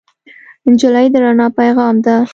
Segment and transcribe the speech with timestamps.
[0.71, 2.15] نجلۍ د رڼا پېغام ده.